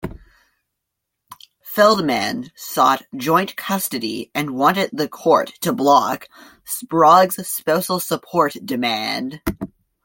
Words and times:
Feldman 1.61 2.49
sought 2.55 3.05
joint 3.15 3.55
custody 3.55 4.31
and 4.33 4.55
wanted 4.55 4.89
the 4.91 5.07
court 5.07 5.49
to 5.61 5.71
block 5.73 6.27
Sprague's 6.65 7.47
spousal 7.47 7.99
support 7.99 8.53
demand. 8.65 9.41